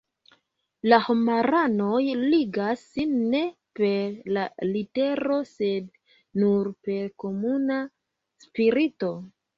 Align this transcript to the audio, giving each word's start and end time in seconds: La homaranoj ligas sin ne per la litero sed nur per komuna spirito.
La 0.91 0.97
homaranoj 1.07 1.99
ligas 2.21 2.81
sin 2.95 3.13
ne 3.35 3.41
per 3.81 4.17
la 4.39 4.47
litero 4.71 5.39
sed 5.53 5.93
nur 6.45 6.73
per 6.89 7.13
komuna 7.27 7.79
spirito. 8.47 9.17